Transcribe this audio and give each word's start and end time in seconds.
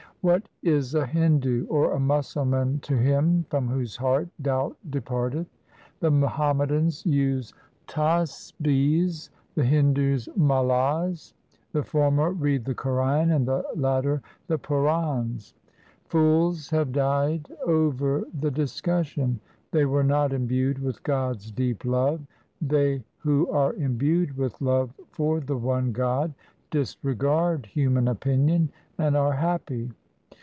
What 0.23 0.47
is 0.61 0.93
a 0.93 1.07
Hindu 1.07 1.65
or 1.65 1.93
a 1.95 1.99
Musalman 1.99 2.79
to 2.83 2.95
him 2.95 3.43
From 3.49 3.67
whose 3.67 3.95
heart 3.95 4.27
doubt 4.39 4.77
departeth? 4.87 5.47
The 5.99 6.11
Muhammadans 6.11 7.03
use 7.07 7.55
tasbis, 7.87 9.31
1 9.55 9.55
the 9.55 9.63
Hindus 9.65 10.29
malas; 10.37 11.33
1 11.71 11.81
The 11.81 11.83
former 11.83 12.29
read 12.33 12.65
the 12.65 12.75
Quran 12.75 13.35
and 13.35 13.47
the 13.47 13.65
latter 13.75 14.21
the 14.45 14.59
Purans. 14.59 15.55
Fools 16.05 16.69
have 16.69 16.91
died 16.91 17.47
over 17.65 18.23
the 18.31 18.51
discussion; 18.51 19.39
They 19.71 19.85
were 19.87 20.03
not 20.03 20.33
imbued 20.33 20.77
with 20.77 21.01
God's 21.01 21.49
deep 21.49 21.83
love. 21.83 22.21
They 22.61 23.03
who 23.17 23.49
are 23.49 23.73
imbued 23.73 24.37
with 24.37 24.61
love 24.61 24.91
for 25.09 25.39
the 25.39 25.57
one 25.57 25.91
God, 25.91 26.35
Disregard 26.69 27.65
human 27.65 28.07
opinion 28.07 28.69
and 28.99 29.17
are 29.17 29.33
happy. 29.33 29.89